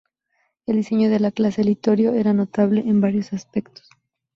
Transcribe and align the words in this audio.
El 0.65 0.77
diseño 0.77 1.11
de 1.11 1.19
la 1.19 1.29
clase 1.29 1.63
Littorio 1.63 2.15
era 2.15 2.33
notable 2.33 2.81
en 2.81 3.01
varios 3.01 3.33
aspectos. 3.33 3.87